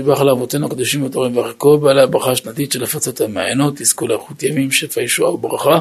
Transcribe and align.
יברך 0.00 0.20
לאבותינו 0.20 0.66
הקדושים 0.66 1.02
וטובים 1.02 1.34
כל 1.58 1.78
בעלי 1.82 2.02
הברכה 2.02 2.30
השנתית 2.30 2.72
של 2.72 2.84
הפצת 2.84 3.20
המעיינות, 3.20 3.80
יזכו 3.80 4.08
לאיכות 4.08 4.42
ימים, 4.42 4.72
שפע 4.72 5.00
ישועה 5.00 5.32
וברכה, 5.32 5.78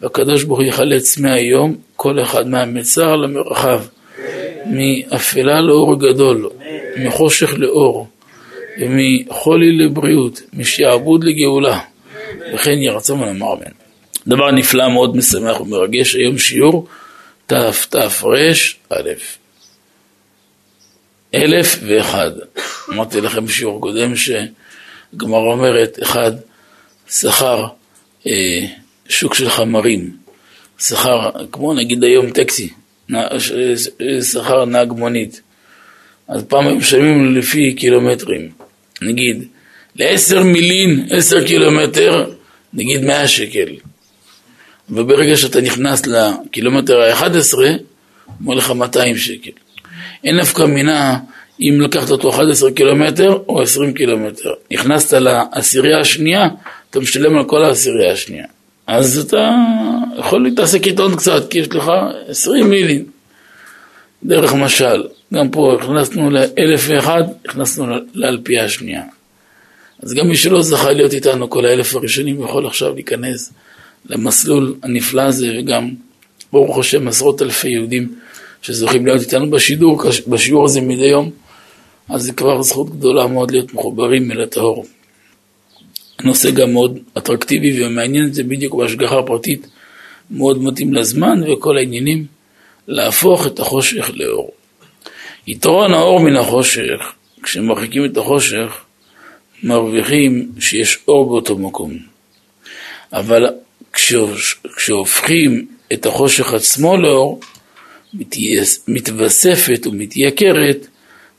והקדוש 0.00 0.44
ברוך 0.44 0.60
הוא 0.60 0.68
יחלץ 0.68 1.18
מהיום 1.18 1.76
כל 1.96 2.22
אחד 2.22 2.48
מהמצר 2.48 3.16
למרחב, 3.16 3.82
מאפלה 4.66 5.60
לאור 5.60 5.98
גדול, 5.98 6.50
מחושך 6.98 7.54
לאור, 7.58 8.06
ומחולי 8.80 9.78
לבריאות, 9.78 10.42
משעבוד 10.52 11.24
לגאולה, 11.24 11.78
וכן 12.54 12.70
יהי 12.70 12.88
רצון 12.88 13.20
ונאמר 13.20 13.52
אמן. 13.52 13.72
דבר 14.26 14.50
נפלא 14.50 14.88
מאוד 14.88 15.16
משמח 15.16 15.60
ומרגש, 15.60 16.14
היום 16.14 16.38
שיעור 16.38 16.86
תתר"א 17.46 18.52
אלף 21.34 21.78
ואחד. 21.86 22.30
אמרתי 22.92 23.20
לכם 23.20 23.46
בשיעור 23.46 23.80
קודם 23.80 24.12
שגמרא 24.16 25.52
אומרת, 25.52 25.98
אחד 26.02 26.32
שכר 27.10 27.66
אה, 28.26 28.60
שוק 29.08 29.34
של 29.34 29.50
חמרים, 29.50 30.16
שכר, 30.78 31.30
כמו 31.52 31.74
נגיד 31.74 32.04
היום 32.04 32.30
טקסי, 32.30 32.68
שכר 34.22 34.64
נהג 34.64 34.92
מונית. 34.92 35.40
אז 36.28 36.44
פעם 36.48 36.66
הם 36.66 36.78
משלמים 36.78 37.36
לפי 37.36 37.74
קילומטרים. 37.74 38.50
נגיד, 39.02 39.44
לעשר 39.96 40.42
מילין, 40.42 41.06
עשר 41.10 41.46
קילומטר, 41.46 42.30
נגיד 42.72 43.04
מאה 43.04 43.28
שקל. 43.28 43.68
וברגע 44.90 45.36
שאתה 45.36 45.60
נכנס 45.60 46.06
לקילומטר 46.06 47.00
ה-11, 47.00 47.58
אומר 48.40 48.54
לך 48.54 48.70
200 48.70 49.16
שקל. 49.16 49.50
אין 50.24 50.36
נפקא 50.36 50.62
מינה 50.62 51.18
אם 51.60 51.80
לקחת 51.80 52.10
אותו 52.10 52.30
11 52.30 52.70
קילומטר 52.70 53.38
או 53.48 53.62
20 53.62 53.92
קילומטר. 53.92 54.52
נכנסת 54.72 55.12
לעשירייה 55.12 56.00
השנייה, 56.00 56.48
אתה 56.90 57.00
משלם 57.00 57.38
על 57.38 57.44
כל 57.44 57.64
העשירייה 57.64 58.12
השנייה. 58.12 58.46
אז 58.86 59.18
אתה 59.18 59.50
יכול 60.18 60.44
להתעסק 60.44 60.86
עיתון 60.86 61.16
קצת, 61.16 61.50
כי 61.50 61.58
יש 61.58 61.68
לך 61.68 61.92
20 62.28 62.70
מילים. 62.70 63.04
דרך 64.24 64.54
משל, 64.54 65.04
גם 65.34 65.48
פה 65.48 65.74
הכנסנו 65.80 66.30
לאלף 66.30 66.84
ואחד, 66.88 67.22
הכנסנו 67.44 67.86
לאלפייה 68.14 68.64
השנייה. 68.64 69.02
אז 70.02 70.14
גם 70.14 70.28
מי 70.28 70.36
שלא 70.36 70.62
זכה 70.62 70.92
להיות 70.92 71.12
איתנו 71.12 71.50
כל 71.50 71.66
האלף 71.66 71.94
הראשונים 71.94 72.42
יכול 72.42 72.66
עכשיו 72.66 72.94
להיכנס 72.94 73.52
למסלול 74.08 74.74
הנפלא 74.82 75.22
הזה, 75.22 75.56
וגם 75.58 75.90
ברוך 76.52 76.78
השם 76.78 77.08
עשרות 77.08 77.42
אלפי 77.42 77.68
יהודים 77.68 78.14
שזוכים 78.62 79.06
להיות 79.06 79.20
איתנו 79.20 79.50
בשידור, 79.50 80.02
בשיעור 80.26 80.64
הזה 80.64 80.80
מדי 80.80 81.06
יום, 81.06 81.30
אז 82.08 82.22
זה 82.22 82.32
כבר 82.32 82.62
זכות 82.62 82.90
גדולה 82.90 83.26
מאוד 83.26 83.50
להיות 83.50 83.74
מחוברים 83.74 84.32
אל 84.32 84.40
הטהור. 84.40 84.84
נושא 86.24 86.50
גם 86.50 86.72
מאוד 86.72 86.98
אטרקטיבי 87.18 87.86
ומעניין, 87.86 88.32
זה 88.32 88.42
בדיוק 88.42 88.74
בהשגחה 88.74 89.18
הפרטית, 89.18 89.66
מאוד 90.30 90.62
מתאים 90.62 90.94
לזמן 90.94 91.42
וכל 91.50 91.76
העניינים, 91.76 92.26
להפוך 92.88 93.46
את 93.46 93.58
החושך 93.58 94.10
לאור. 94.14 94.50
יתרון 95.46 95.94
האור 95.94 96.20
מן 96.20 96.36
החושך, 96.36 97.12
כשמרחיקים 97.42 98.04
את 98.04 98.16
החושך, 98.16 98.84
מרוויחים 99.62 100.52
שיש 100.60 100.98
אור 101.08 101.28
באותו 101.28 101.58
מקום. 101.58 101.98
אבל 103.12 103.46
כשהופכים 104.76 105.66
את 105.92 106.06
החושך 106.06 106.54
עצמו 106.54 106.96
לאור, 106.96 107.40
מתווספת 108.88 109.86
ומתייקרת 109.86 110.86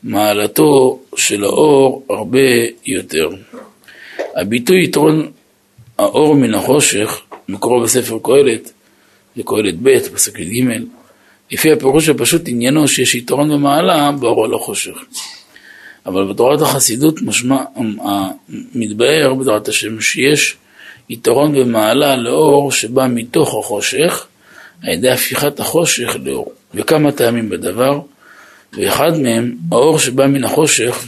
מעלתו 0.03 0.99
של 1.15 1.43
האור 1.43 2.05
הרבה 2.09 2.39
יותר. 2.85 3.29
הביטוי 4.35 4.83
יתרון 4.83 5.31
האור 5.97 6.35
מן 6.35 6.53
החושך, 6.53 7.21
מקורו 7.49 7.81
בספר 7.81 8.17
קהלת, 8.23 8.71
לקהלת 9.35 9.75
ב', 9.81 9.99
פסוק 9.99 10.39
י"ג, 10.39 10.81
לפי 11.51 11.71
הפירוש 11.71 12.09
הפשוט 12.09 12.47
עניינו 12.47 12.87
שיש 12.87 13.15
יתרון 13.15 13.49
במעלה 13.49 14.11
באור 14.11 14.45
על 14.45 14.53
החושך. 14.53 14.97
אבל 16.05 16.25
בתורת 16.25 16.61
החסידות 16.61 17.21
משמע, 17.21 17.63
מתבאר 18.75 19.33
בתורת 19.33 19.67
השם 19.67 20.01
שיש 20.01 20.57
יתרון 21.09 21.53
במעלה 21.53 22.15
לאור 22.15 22.71
שבא 22.71 23.07
מתוך 23.09 23.55
החושך, 23.59 24.27
על 24.83 24.93
ידי 24.93 25.09
הפיכת 25.09 25.59
החושך 25.59 26.15
לאור. 26.25 26.53
וכמה 26.73 27.11
טעמים 27.11 27.49
בדבר, 27.49 28.01
ואחד 28.73 29.17
מהם, 29.17 29.55
האור 29.71 29.99
שבא 29.99 30.27
מן 30.27 30.43
החושך, 30.43 31.05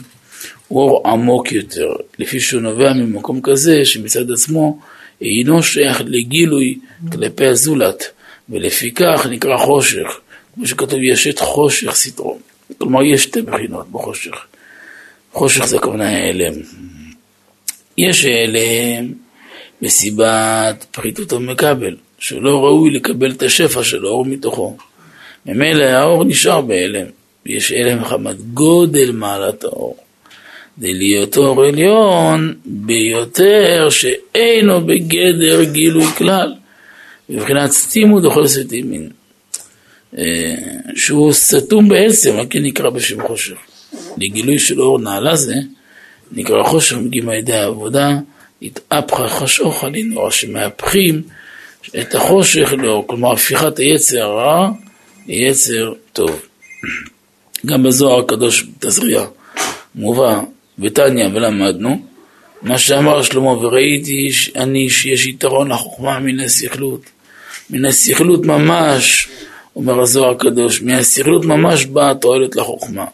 הוא 0.68 0.82
אור 0.82 1.08
עמוק 1.08 1.52
יותר, 1.52 1.96
לפי 2.20 2.40
שהוא 2.40 2.62
נובע 2.62 2.94
ממקום 2.94 3.42
כזה 3.42 3.86
שמצד 3.86 4.32
עצמו 4.32 4.80
אינו 5.22 5.64
שייך 5.64 6.02
לגילוי 6.06 6.80
כלפי 7.12 7.46
הזולת, 7.46 8.04
ולפיכך 8.50 9.28
נקרא 9.30 9.58
חושך, 9.58 10.20
כמו 10.56 10.68
שכתוב 10.68 11.00
יש 11.04 11.28
את 11.28 11.40
חושך 11.40 11.92
סטרו, 11.96 12.40
כלומר 12.78 13.04
יש 13.04 13.24
שתי 13.24 13.42
בחינות 13.42 13.92
בחושך, 13.92 14.36
חושך 15.32 15.66
זה 15.66 15.78
הכוונה 15.78 16.10
העלם, 16.10 16.54
יש 17.98 18.26
העלם 18.26 19.14
בסיבת 19.82 20.86
פריטות 20.92 21.32
המקבל, 21.32 21.96
שהוא 22.22 22.42
לא 22.42 22.64
ראוי 22.64 22.92
לקבל 22.92 23.32
את 23.32 23.44
השפע 23.44 23.84
של 23.84 24.06
האור 24.06 24.26
מתוכו. 24.26 24.78
ממילא 25.46 25.84
האור 25.84 26.24
נשאר 26.24 26.62
בהלם, 26.62 27.06
ויש 27.46 27.72
הלם 27.72 28.02
מחמת 28.02 28.42
גודל 28.54 29.12
מעלת 29.12 29.64
האור. 29.64 29.98
להיות 30.78 31.38
אור 31.38 31.64
עליון 31.64 32.54
ביותר 32.66 33.88
שאינו 33.90 34.82
בגדר 34.82 35.64
גילוי 35.64 36.06
כלל, 36.18 36.54
מבחינת 37.30 37.70
אוכל 38.26 38.48
סתימין, 38.48 39.10
אה, 40.18 40.56
שהוא 40.96 41.34
סתום 41.34 41.90
בעצם, 41.90 42.36
רק 42.38 42.56
נקרא 42.56 42.90
בשם 42.90 43.28
חושך. 43.28 43.58
לגילוי 44.18 44.60
של 44.60 44.82
אור 44.82 45.00
נעלה 45.00 45.36
זה, 45.36 45.56
נקרא 46.32 46.64
חושך 46.64 46.96
מגיעים 46.98 47.30
על 47.30 47.36
ידי 47.36 47.54
העבודה, 47.54 48.18
התהפכה 48.62 49.28
חשוך 49.28 49.84
עלינו, 49.84 50.32
שמהפכים 50.32 51.22
את 52.00 52.16
החושך 52.16 52.74
לאור, 52.78 53.08
כלומר 53.08 53.32
הפיכת 53.32 53.80
היצר 53.80 54.22
הרע 54.22 54.70
ליצר 55.28 55.94
טוב. 56.14 56.42
גם 57.66 57.84
בזוהר 57.84 58.20
הקדוש 58.20 58.66
תזריע 58.80 59.26
מובא 59.96 60.42
בתניא 60.80 61.28
ולמדנו 61.34 62.06
מה 62.62 62.78
שאמר 62.78 63.22
שלמה 63.22 63.52
וראיתי 63.52 64.30
אני 64.56 64.90
שיש 64.90 65.28
יתרון 65.28 65.72
לחוכמה 65.72 66.20
מן 66.20 66.40
הסכלות. 66.40 67.02
מן 67.70 67.86
הסכלות 67.86 68.46
ממש 68.46 69.28
אומר 69.76 70.02
הזוהר 70.02 70.32
הקדוש 70.32 70.82
מהסכלות 70.82 71.46
ממש 71.46 71.86
באה 71.86 72.16
תועלת 72.16 72.56
לחוכמה. 72.56 73.06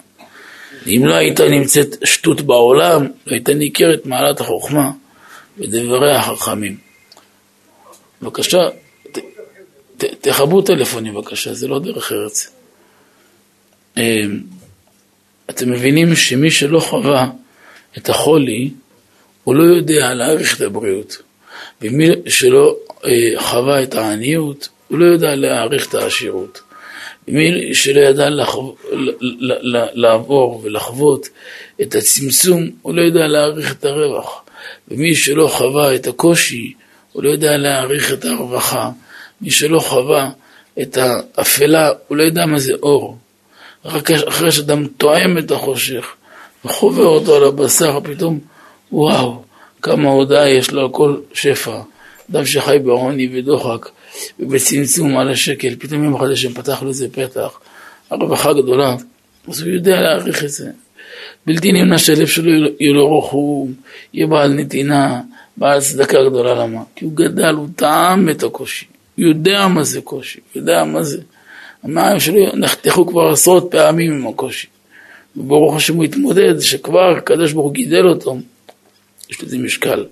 אם 0.88 1.02
לא 1.06 1.14
הייתה 1.14 1.50
נמצאת 1.50 1.96
שטות 2.04 2.42
בעולם 2.42 3.04
לא 3.04 3.34
הייתה 3.34 3.54
ניכרת 3.54 4.06
מעלת 4.06 4.40
החוכמה 4.40 4.92
בדברי 5.58 6.16
החכמים 6.16 6.87
בבקשה 8.22 8.70
תכבו 9.98 10.62
טלפונים 10.62 11.14
בבקשה, 11.14 11.54
זה 11.54 11.68
לא 11.68 11.80
דרך 11.80 12.12
ארץ. 12.12 12.52
אמ, 13.98 14.40
אתם 15.50 15.72
מבינים 15.72 16.16
שמי 16.16 16.52
שלא 16.52 16.80
חווה 16.80 17.30
את 17.98 18.10
החולי, 18.10 18.70
הוא 19.44 19.56
לא 19.56 19.64
יודע 19.64 20.14
להעריך 20.14 20.58
את 20.58 20.62
הבריאות. 20.62 21.18
ומי 21.82 22.08
שלא 22.28 22.76
אה, 23.06 23.42
חווה 23.42 23.84
את 23.84 23.96
העניות, 23.96 24.70
הוא 24.88 25.00
לא 25.00 25.06
יודע 25.06 25.36
להעריך 25.36 25.90
את 25.90 25.96
העשירות. 25.96 26.62
ומי 27.28 27.76
שלא 27.76 28.00
ידע 28.00 28.30
לעבור 29.94 30.62
ולחוות 30.64 31.30
את 31.82 31.96
הצמצום, 31.96 32.70
הוא 32.82 32.94
לא 32.94 33.02
יודע 33.02 33.28
להעריך 33.28 33.72
את 33.72 33.86
הרווח. 33.86 34.44
ומי 34.88 35.16
שלא 35.16 35.48
חווה 35.48 35.96
את 35.96 36.08
הקושי, 36.08 36.74
הוא 37.18 37.24
לא 37.24 37.30
יודע 37.30 37.58
להעריך 37.58 38.14
את 38.14 38.26
הרווחה. 38.26 38.90
מי 39.42 39.52
שלא 39.52 39.80
חווה 39.80 40.30
את 40.82 40.98
האפלה, 40.98 41.92
הוא 42.08 42.18
לא 42.18 42.24
יודע 42.24 42.46
מה 42.46 42.60
זה 42.60 42.74
אור. 42.84 43.18
רק 43.86 44.12
אחרי 44.12 44.52
שאדם 44.52 44.88
תואם 44.88 45.38
את 45.38 45.52
החושך 45.52 46.06
וחובר 46.66 47.06
אותו 47.06 47.36
על 47.36 47.44
הבשר, 47.44 48.00
פתאום, 48.04 48.40
וואו, 48.92 49.42
כמה 49.82 50.10
הודעה 50.10 50.50
יש 50.50 50.72
לו 50.72 50.82
על 50.82 50.90
כל 50.92 51.16
שפע. 51.34 51.82
אדם 52.32 52.46
שחי 52.46 52.80
בעוני 52.84 53.30
ודוחק 53.34 53.90
ובצמצום 54.40 55.18
על 55.18 55.30
השקל, 55.30 55.76
פתאום 55.80 56.04
יום 56.04 56.16
אחד 56.16 56.30
השם 56.32 56.54
פתח 56.54 56.84
לו 56.84 56.90
איזה 56.90 57.08
פתח, 57.12 57.60
הרווחה 58.10 58.54
גדולה, 58.54 58.96
אז 59.48 59.62
הוא 59.62 59.70
יודע 59.70 60.02
להעריך 60.02 60.44
את 60.44 60.50
זה. 60.50 60.70
בלתי 61.46 61.72
נמנע 61.72 61.98
שהלב 61.98 62.28
שלו 62.28 62.52
יהיה 62.52 62.94
לו 62.94 63.18
רחום, 63.18 63.74
יהיה 64.14 64.28
בעל 64.28 64.54
נתינה, 64.54 65.22
בעל 65.58 65.82
צדקה 65.82 66.18
גדולה, 66.30 66.54
למה? 66.54 66.82
כי 66.96 67.06
הוא 67.06 67.14
גדל, 67.16 67.54
הוא 67.54 67.68
טעם 67.76 68.30
את 68.30 68.44
הקושי. 68.44 68.86
הוא 69.18 69.26
יודע 69.26 69.68
מה 69.68 69.84
זה 69.84 70.02
קושי, 70.02 70.40
הוא 70.40 70.62
יודע 70.62 70.84
מה 70.84 71.04
זה. 71.04 71.22
המים 71.84 72.20
שלו 72.20 72.56
נחתכו 72.56 73.08
כבר 73.08 73.30
עשרות 73.30 73.68
פעמים 73.72 74.14
עם 74.14 74.28
הקושי. 74.28 74.68
וברוך 75.38 75.76
השם 75.76 75.96
הוא 75.96 76.04
התמודד, 76.04 76.60
שכבר 76.60 77.18
הקדוש 77.18 77.54
ברוך 77.54 77.66
הוא 77.66 77.74
גידל 77.74 78.08
אותו, 78.08 78.38
יש 79.30 79.44
לזה 79.44 79.58
משקל. 79.58 80.06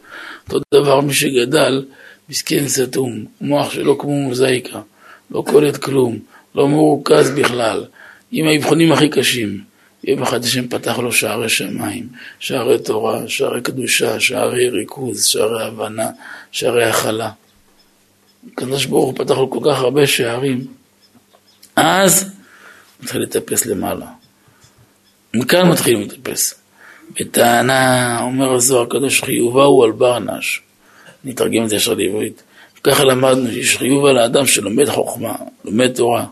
אותו 0.53 0.65
דבר 0.74 1.01
מי 1.01 1.13
שגדל, 1.13 1.86
מסכן 2.30 2.68
סתום, 2.68 3.25
מוח 3.41 3.71
שלו 3.71 3.98
כמו 3.98 4.12
מוזאיקה, 4.12 4.81
לא 5.31 5.44
קולט 5.48 5.77
כלום, 5.77 6.19
לא 6.56 6.68
מרוכז 6.68 7.31
בכלל, 7.31 7.86
עם 8.31 8.48
האבחונים 8.48 8.91
הכי 8.91 9.09
קשים. 9.09 9.75
יום 10.07 10.24
אחד 10.24 10.44
השם 10.44 10.68
פתח 10.68 11.00
לו 11.00 11.12
שערי 11.12 11.50
שמיים, 11.50 12.07
שערי 12.40 12.80
תורה, 12.80 13.28
שערי 13.28 13.62
קדושה, 13.62 14.19
שערי 14.19 14.69
ריכוז, 14.69 15.25
שערי 15.25 15.63
הבנה, 15.63 16.10
שערי 16.52 16.84
הכלה. 16.84 17.31
הקדוש 18.54 18.86
ברוך 18.86 19.06
הוא 19.06 19.16
פתח 19.16 19.38
לו 19.38 19.50
כל 19.50 19.60
כך 19.63 19.80
הרבה 19.80 20.07
שערים, 20.07 20.66
אז 21.75 22.31
מתחיל 23.04 23.22
לטפס 23.22 23.66
למעלה. 23.66 24.06
מכאן 25.34 25.69
מתחילים 25.69 26.02
לטפס. 26.02 26.54
בטענה, 27.19 28.19
אומר 28.22 28.54
הזוהר 28.54 28.84
הקדוש, 28.84 29.24
חיובה 29.24 29.63
הוא 29.63 29.86
על 29.86 29.92
ברנש. 29.92 30.62
אני 31.24 31.34
אתרגם 31.34 31.63
את 31.63 31.69
זה 31.69 31.75
ישר 31.75 31.94
לעברית. 31.94 32.44
ככה 32.84 33.04
למדנו 33.04 33.51
שיש 33.51 33.78
חיוב 33.78 34.06
על 34.06 34.18
האדם 34.18 34.46
שלומד 34.46 34.90
חוכמה, 34.90 35.36
לומד 35.66 35.96
תורה, 35.96 36.25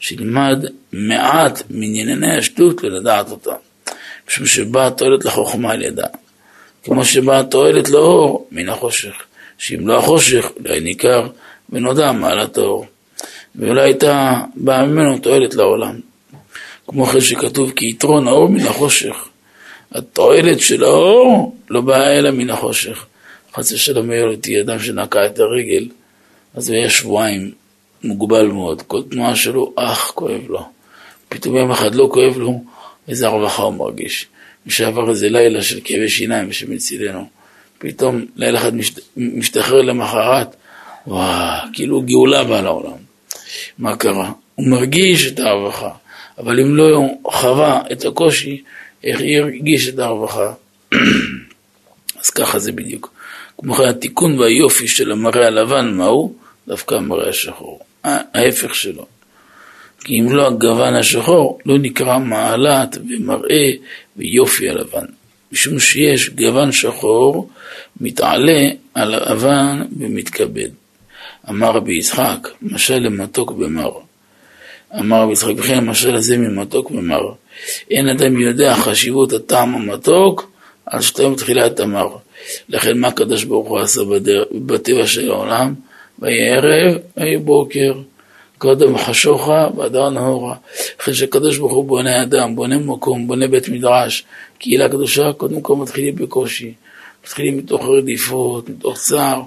שילמד 0.00 0.64
מעט 0.92 1.62
מענייני 1.70 2.36
השטות 2.36 2.84
ולדעת 2.84 3.30
אותה. 3.30 3.54
משום 4.28 4.46
שבאה 4.46 4.90
תועלת 4.90 5.24
לחוכמה 5.24 5.72
על 5.72 5.82
ידה. 5.82 6.06
כמו 6.84 7.04
שבאה 7.04 7.44
תועלת 7.44 7.88
לאור 7.88 8.48
מן 8.52 8.68
החושך. 8.68 9.14
שאם 9.58 9.88
לא 9.88 9.98
החושך, 9.98 10.46
לא 10.64 10.70
היה 10.70 10.80
ניכר 10.80 11.28
ונודע 11.70 12.12
מעלת 12.12 12.58
האור. 12.58 12.86
ואולי 13.56 13.82
הייתה 13.82 14.40
באה 14.54 14.86
ממנו 14.86 15.18
תועלת 15.18 15.54
לעולם. 15.54 16.00
כמו 16.88 17.04
אחרי 17.04 17.20
שכתוב 17.20 17.70
כי 17.70 17.86
יתרון 17.86 18.28
האור 18.28 18.48
מן 18.48 18.66
החושך. 18.66 19.28
התועלת 19.92 20.60
של 20.60 20.84
האור 20.84 21.56
לא 21.70 21.80
באה 21.80 22.18
אלא 22.18 22.30
מן 22.30 22.50
החושך. 22.50 23.06
חס 23.54 23.72
ושלום 23.72 24.10
היה 24.10 24.24
אותי 24.24 24.60
אדם 24.60 24.78
שנקע 24.78 25.26
את 25.26 25.38
הרגל, 25.38 25.88
אז 26.54 26.68
הוא 26.68 26.78
היה 26.78 26.90
שבועיים 26.90 27.52
מוגבל 28.04 28.46
מאוד, 28.46 28.82
כל 28.82 29.02
תנועה 29.10 29.36
שלו, 29.36 29.72
אך, 29.76 30.12
כואב 30.14 30.40
לו. 30.48 30.68
פתאום 31.28 31.56
יום 31.56 31.70
אחד 31.70 31.94
לא 31.94 32.08
כואב 32.12 32.38
לו, 32.38 32.60
איזה 33.08 33.26
הרווחה 33.26 33.62
הוא 33.62 33.74
מרגיש. 33.74 34.26
מי 34.66 34.72
שעבר 34.72 35.10
איזה 35.10 35.28
לילה 35.28 35.62
של 35.62 35.80
כאבי 35.84 36.08
שיניים 36.08 36.52
שמצילנו, 36.52 37.28
פתאום 37.78 38.24
לילה 38.36 38.58
אחד 38.58 38.74
משת... 38.74 39.00
משתחרר 39.16 39.82
למחרת, 39.82 40.56
וואו, 41.06 41.66
כאילו 41.72 42.02
גאולה 42.02 42.44
באה 42.44 42.62
לעולם. 42.62 42.96
מה 43.78 43.96
קרה? 43.96 44.32
הוא 44.54 44.66
מרגיש 44.66 45.26
את 45.26 45.38
הרווחה, 45.38 45.90
אבל 46.38 46.60
אם 46.60 46.76
לא 46.76 47.00
חווה 47.24 47.82
את 47.92 48.04
הקושי, 48.04 48.62
איך 49.04 49.20
הרגיש 49.20 49.88
את 49.88 49.98
הרווחה? 49.98 50.52
אז 52.20 52.30
ככה 52.30 52.58
זה 52.58 52.72
בדיוק. 52.72 53.12
כמו 53.58 53.74
כן 53.74 53.88
התיקון 53.88 54.38
והיופי 54.38 54.88
של 54.88 55.12
המראה 55.12 55.46
הלבן, 55.46 55.94
מהו? 55.94 56.34
דווקא 56.68 56.94
המראה 56.94 57.28
השחור. 57.28 57.80
ההפך 58.04 58.74
שלו. 58.74 59.06
כי 60.04 60.20
אם 60.20 60.36
לא 60.36 60.46
הגוון 60.46 60.94
השחור, 60.94 61.58
לא 61.66 61.78
נקרא 61.78 62.18
מעלת 62.18 62.98
ומראה 63.08 63.70
ויופי 64.16 64.70
הלבן. 64.70 65.04
משום 65.52 65.78
שיש 65.78 66.30
גוון 66.30 66.72
שחור, 66.72 67.48
מתעלה 68.00 68.68
על 68.94 69.14
הלבן 69.14 69.82
ומתכבד. 69.98 70.68
אמר 71.48 71.70
רבי 71.70 71.98
יצחק, 71.98 72.48
משל 72.62 72.98
למתוק 72.98 73.52
במר. 73.52 73.90
אמר 74.98 75.22
רבי 75.22 75.32
יצחק, 75.32 75.52
וכן 75.56 75.78
המשל 75.78 76.14
הזה 76.14 76.38
ממתוק 76.38 76.90
ומר. 76.90 77.32
אין 77.90 78.08
אדם 78.08 78.40
יודע 78.40 78.74
חשיבות 78.74 79.32
הטעם 79.32 79.74
המתוק, 79.74 80.50
על 80.86 81.00
שתיים 81.00 81.34
תחילת 81.34 81.80
המר. 81.80 82.08
לכן 82.68 82.98
מה 82.98 83.08
הקדוש 83.08 83.44
ברוך 83.44 83.68
הוא 83.68 83.78
עשה 83.78 84.00
בטבע 84.52 85.06
של 85.06 85.30
העולם? 85.30 85.74
ויהי 86.18 86.50
ערב, 86.50 86.98
ויהי 87.16 87.36
בוקר. 87.36 87.92
קודם 88.58 88.98
חשוכה 88.98 89.68
והדר 89.76 90.10
נהורה. 90.10 90.54
אחרי 91.00 91.14
שהקדוש 91.14 91.58
ברוך 91.58 91.72
הוא 91.72 91.84
בונה 91.84 92.22
אדם, 92.22 92.56
בונה 92.56 92.78
מקום, 92.78 93.26
בונה 93.26 93.48
בית 93.48 93.68
מדרש, 93.68 94.24
קהילה 94.58 94.88
קדושה, 94.88 95.32
קודם 95.32 95.60
כל 95.60 95.76
מתחילים 95.76 96.16
בקושי. 96.16 96.74
מתחילים 97.24 97.58
מתוך 97.58 97.82
רדיפות, 97.98 98.68
מתוך 98.68 98.96
צער, 98.98 99.42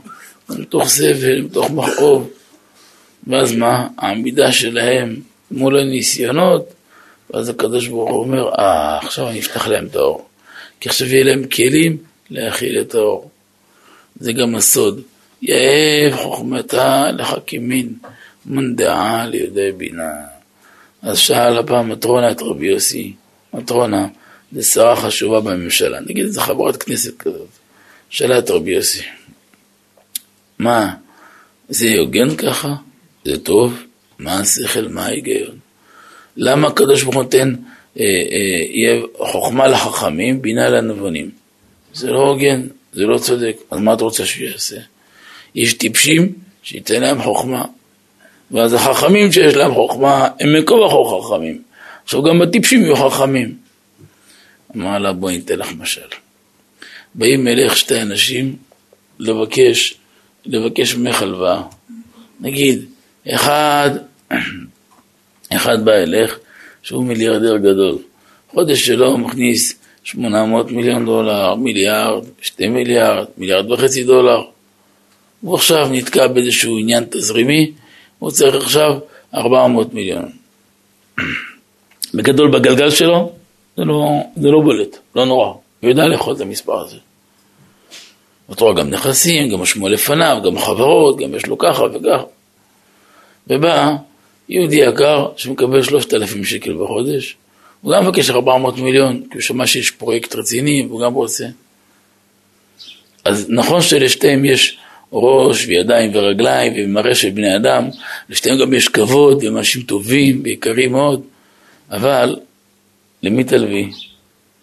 מתוך 0.49 0.87
סבל, 0.87 1.41
מתוך 1.41 1.69
מכאוב. 1.71 2.29
ואז 3.27 3.55
מה? 3.55 3.87
העמידה 3.97 4.51
שלהם 4.51 5.15
מול 5.51 5.79
הניסיונות, 5.79 6.65
ואז 7.29 7.49
הקדוש 7.49 7.87
ברוך 7.87 8.09
הוא 8.09 8.19
אומר, 8.19 8.49
אה, 8.59 8.97
עכשיו 8.97 9.29
אני 9.29 9.39
אפתח 9.39 9.67
להם 9.67 9.85
את 9.85 9.95
האור. 9.95 10.25
כי 10.79 10.89
עכשיו 10.89 11.07
יהיה 11.07 11.23
להם 11.23 11.43
כלים 11.43 11.97
להכיל 12.29 12.81
את 12.81 12.95
האור. 12.95 13.29
זה 14.19 14.33
גם 14.33 14.55
הסוד. 14.55 15.01
יאב 15.41 16.15
חוכמתה 16.15 17.11
לחכימין, 17.11 17.93
מנדעה 18.45 19.27
לידי 19.27 19.71
בינה. 19.71 20.11
אז 21.01 21.17
שאל 21.17 21.57
הפעם 21.57 21.89
מטרונה 21.89 22.31
את 22.31 22.41
רבי 22.41 22.67
יוסי, 22.67 23.13
מטרונה, 23.53 24.07
זו 24.51 24.63
שרה 24.63 24.95
חשובה 24.95 25.39
בממשלה, 25.39 25.99
נגיד 25.99 26.25
איזה 26.25 26.41
חברת 26.41 26.83
כנסת 26.83 27.17
כזאת, 27.17 27.47
שאלה 28.09 28.39
את 28.39 28.49
רבי 28.49 28.71
יוסי, 28.71 29.01
מה, 30.59 30.93
זה 31.69 31.95
הוגן 31.99 32.35
ככה? 32.35 32.75
זה 33.25 33.39
טוב? 33.39 33.83
מה 34.19 34.39
השכל? 34.39 34.87
מה 34.87 35.05
ההיגיון? 35.05 35.57
למה 36.37 36.67
הקדוש 36.67 37.03
ברוך 37.03 37.15
הוא 37.15 37.23
נותן 37.23 37.55
אה, 37.99 38.05
אה, 38.05 39.01
חוכמה 39.31 39.67
לחכמים, 39.67 40.41
בינה 40.41 40.69
לנבונים? 40.69 41.31
זה 41.93 42.11
לא 42.11 42.19
הוגן, 42.19 42.67
זה 42.93 43.03
לא 43.03 43.17
צודק, 43.17 43.57
אז 43.71 43.79
מה 43.79 43.93
אתה 43.93 44.03
רוצה 44.03 44.25
שהוא 44.25 44.47
יעשה? 44.47 44.77
יש 45.55 45.73
טיפשים 45.73 46.33
שייתן 46.63 47.01
להם 47.01 47.21
חוכמה, 47.21 47.65
ואז 48.51 48.73
החכמים 48.73 49.31
שיש 49.31 49.55
להם 49.55 49.73
חוכמה, 49.73 50.27
הם 50.39 50.53
מכל 50.53 50.73
וכה 50.73 51.27
חכמים. 51.27 51.61
עכשיו 52.03 52.23
גם 52.23 52.41
הטיפשים 52.41 52.81
יהיו 52.81 52.95
חכמים. 52.95 53.55
אמר 54.75 54.97
לה, 54.97 55.13
בואי 55.13 55.35
ניתן 55.35 55.59
לך 55.59 55.73
משל. 55.77 56.01
באים 57.15 57.47
אליך 57.47 57.77
שתי 57.77 58.01
אנשים 58.01 58.55
לבקש, 59.19 59.95
לבקש 60.45 60.95
ממך 60.95 61.21
הלוואה. 61.21 61.61
נגיד, 62.39 62.85
אחד, 63.29 63.89
אחד 65.55 65.85
בא 65.85 65.91
אליך, 65.91 66.39
שהוא 66.81 67.05
מיליארדר 67.05 67.57
גדול. 67.57 67.97
חודש 68.51 68.85
שלו 68.85 69.17
מכניס 69.17 69.79
800 70.03 70.71
מיליון 70.71 71.05
דולר, 71.05 71.55
מיליארד, 71.55 72.23
שתי 72.41 72.67
מיליארד, 72.67 73.25
מיליארד 73.37 73.71
וחצי 73.71 74.03
דולר. 74.03 74.41
הוא 75.41 75.55
עכשיו 75.55 75.89
נתקע 75.91 76.27
באיזשהו 76.27 76.77
עניין 76.79 77.05
תזרימי, 77.09 77.71
הוא 78.19 78.31
צריך 78.31 78.55
עכשיו 78.55 78.99
400 79.33 79.93
מיליון. 79.93 80.31
בגדול 82.13 82.51
בגלגל 82.51 82.89
שלו, 82.89 83.31
זה 83.77 83.83
לא, 83.83 84.09
זה 84.35 84.47
לא 84.47 84.61
בולט, 84.61 84.97
לא 85.15 85.25
נורא, 85.25 85.47
הוא 85.47 85.89
יודע 85.89 86.07
לאכול 86.07 86.35
את 86.35 86.41
המספר 86.41 86.79
הזה. 86.79 86.97
אותו 88.49 88.75
גם 88.75 88.89
נכסים, 88.89 89.49
גם 89.49 89.65
שמו 89.65 89.89
לפניו, 89.89 90.41
גם 90.45 90.59
חברות, 90.59 91.17
גם 91.17 91.35
יש 91.35 91.45
לו 91.45 91.57
ככה 91.57 91.83
וככה. 91.83 92.23
ובא 93.47 93.95
יהודי 94.49 94.75
יקר 94.75 95.27
שמקבל 95.37 95.83
3,000 95.83 96.45
שקל 96.45 96.73
בחודש, 96.73 97.35
הוא 97.81 97.93
גם 97.93 98.03
מבקש 98.03 98.29
400 98.29 98.77
מיליון, 98.77 99.21
כי 99.21 99.33
הוא 99.33 99.41
שמע 99.41 99.67
שיש 99.67 99.91
פרויקט 99.91 100.35
רציני 100.35 100.85
והוא 100.87 101.01
גם 101.01 101.13
רוצה. 101.13 101.45
אז 103.25 103.45
נכון 103.49 103.81
שלשתיהם 103.81 104.45
יש 104.45 104.77
ראש 105.13 105.65
וידיים 105.67 106.11
ורגליים 106.13 106.73
ומראה 106.75 107.15
של 107.15 107.29
בני 107.29 107.55
אדם, 107.55 107.89
לשתיהם 108.29 108.57
גם 108.59 108.73
יש 108.73 108.87
כבוד 108.87 109.43
והם 109.43 109.57
אנשים 109.57 109.81
טובים 109.81 110.41
ויקרים 110.43 110.91
מאוד, 110.91 111.21
אבל 111.91 112.35
למי 113.23 113.43
תלוי? 113.43 113.91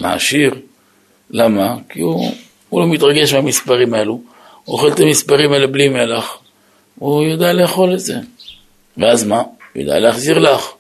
לעשיר? 0.00 0.54
למה? 1.30 1.76
כי 1.88 2.00
הוא, 2.00 2.32
הוא 2.68 2.80
לא 2.80 2.86
מתרגש 2.86 3.32
מהמספרים 3.34 3.94
האלו, 3.94 4.20
הוא 4.64 4.74
אוכל 4.74 4.88
את 4.88 5.00
המספרים 5.00 5.52
האלה 5.52 5.66
בלי 5.66 5.88
מלח, 5.88 6.38
הוא 6.98 7.24
יודע 7.24 7.52
לאכול 7.52 7.94
את 7.94 8.00
זה. 8.00 8.14
ואז 8.96 9.24
מה? 9.24 9.42
הוא 9.72 9.82
יודע 9.82 9.98
להחזיר 9.98 10.38
לך. 10.38 10.72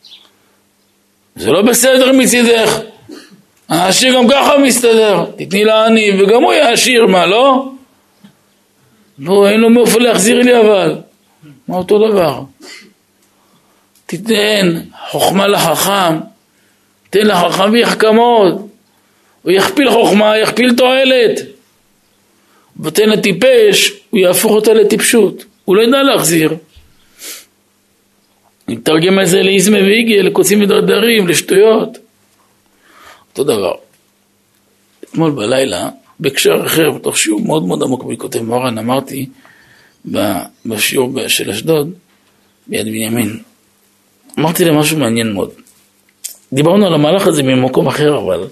זה 1.36 1.52
לא 1.52 1.62
בסדר 1.62 2.12
מצידך. 2.12 2.80
העשיר 3.68 4.14
גם 4.14 4.28
ככה 4.28 4.58
מסתדר, 4.58 5.24
תתני 5.36 5.64
לעני 5.64 6.22
וגם 6.22 6.42
הוא 6.42 6.52
יהיה 6.52 6.72
עשיר, 6.72 7.06
מה 7.06 7.26
לא? 7.26 7.68
לא, 9.18 9.48
אין 9.48 9.60
לו 9.60 9.70
מאיפה 9.70 9.98
להחזיר 9.98 10.42
לי 10.42 10.60
אבל. 10.60 10.98
מה 11.68 11.76
אותו 11.76 12.08
דבר? 12.08 12.42
תיתן 14.06 14.80
חוכמה 15.10 15.46
לחכם, 15.46 16.18
תן 17.10 17.26
לחכם 17.26 17.72
ויחכמות. 17.72 18.54
הוא 19.42 19.52
יכפיל 19.52 19.90
חוכמה, 19.90 20.38
יכפיל 20.38 20.74
תועלת. 20.76 21.40
ותן 22.80 23.08
לטיפש, 23.08 23.92
הוא 24.10 24.20
יהפוך 24.20 24.52
אותה 24.52 24.74
לטיפשות. 24.74 25.44
הוא 25.64 25.76
לא 25.76 25.82
ידע 25.82 26.02
להחזיר. 26.02 26.56
נתרגם 28.68 29.20
את 29.20 29.28
זה 29.28 29.42
לאיזמה 29.42 29.78
ואיגי, 29.78 30.22
לקוצים 30.22 30.60
מדרדרים, 30.60 31.28
לשטויות. 31.28 31.98
אותו 33.30 33.44
דבר. 33.44 33.74
אתמול 35.04 35.30
בלילה, 35.30 35.88
בהקשר 36.20 36.66
אחר, 36.66 36.90
בתוך 36.90 37.18
שיעור 37.18 37.40
מאוד 37.40 37.66
מאוד 37.66 37.82
עמוק 37.82 38.04
בכותב 38.04 38.42
מורן, 38.42 38.78
אמרתי 38.78 39.26
בשיעור 40.66 41.28
של 41.28 41.50
אשדוד, 41.50 41.92
ביד 42.66 42.86
בנימין, 42.86 43.38
אמרתי 44.38 44.64
להם 44.64 44.76
משהו 44.76 44.98
מעניין 44.98 45.32
מאוד. 45.32 45.50
דיברנו 46.52 46.86
על 46.86 46.94
המהלך 46.94 47.26
הזה 47.26 47.42
ממקום 47.42 47.86
אחר, 47.86 48.18
אבל 48.18 48.46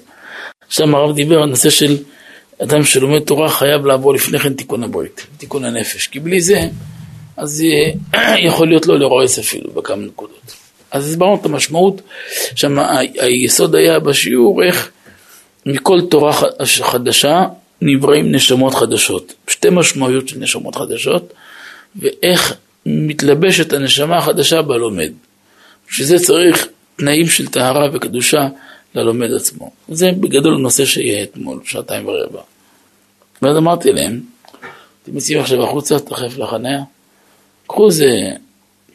שם 0.68 0.94
הרב 0.94 1.14
דיבר 1.14 1.42
על 1.42 1.48
נושא 1.48 1.70
של 1.70 1.96
אדם 2.62 2.84
שלומד 2.84 3.20
תורה 3.20 3.48
חייב 3.48 3.86
לעבור 3.86 4.14
לפני 4.14 4.38
כן 4.38 4.54
תיקון 4.54 4.82
הברית, 4.82 5.26
תיקון 5.36 5.64
הנפש, 5.64 6.06
כי 6.06 6.20
בלי 6.20 6.40
זה, 6.40 6.68
אז 7.36 7.64
יכול 8.48 8.68
להיות 8.68 8.86
לא 8.86 8.98
לרועס 8.98 9.38
אפילו 9.38 9.70
בכמה 9.70 10.02
נקודות. 10.06 10.54
אז 10.90 11.10
הסברנו 11.10 11.34
את 11.34 11.44
המשמעות, 11.44 12.02
שם 12.54 12.78
היסוד 13.20 13.74
היה 13.74 13.98
בשיעור 13.98 14.62
איך 14.62 14.90
מכל 15.66 16.00
תורה 16.10 16.32
חדשה 16.82 17.44
נבראים 17.82 18.34
נשמות 18.34 18.74
חדשות, 18.74 19.32
שתי 19.48 19.68
משמעויות 19.70 20.28
של 20.28 20.38
נשמות 20.38 20.76
חדשות, 20.76 21.32
ואיך 21.96 22.54
מתלבשת 22.86 23.72
הנשמה 23.72 24.18
החדשה 24.18 24.62
בלומד. 24.62 25.12
שזה 25.88 26.18
צריך 26.18 26.68
תנאים 26.96 27.26
של 27.26 27.46
טהרה 27.46 27.88
וקדושה 27.92 28.48
ללומד 28.94 29.32
עצמו. 29.32 29.70
זה 29.88 30.10
בגדול 30.20 30.56
נושא 30.56 30.84
שיהיה 30.84 31.22
אתמול, 31.22 31.60
שעתיים 31.64 32.08
ורבע. 32.08 32.40
ואז 33.42 33.56
אמרתי 33.56 33.92
להם, 33.92 34.20
אתם 35.02 35.14
יוצאים 35.14 35.40
עכשיו 35.40 35.64
החוצה, 35.64 35.98
תכף 35.98 36.38
לחניה, 36.38 36.80
קחו 37.66 37.86
איזה 37.86 38.06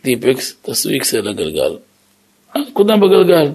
טיפקס, 0.02 0.56
תעשו 0.62 0.90
איקס 0.90 1.14
על 1.14 1.28
הגלגל. 1.28 1.78
נקודה 2.56 2.98
בגלגל. 2.98 3.52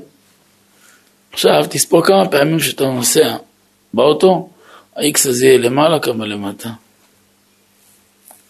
עכשיו, 1.34 1.64
תספור 1.70 2.04
כמה 2.04 2.28
פעמים 2.28 2.60
שאתה 2.60 2.84
נוסע 2.84 3.36
באוטו, 3.94 4.48
ה-X 4.96 5.28
הזה 5.28 5.46
יהיה 5.46 5.58
למעלה, 5.58 6.00
כמה 6.00 6.26
למטה. 6.26 6.68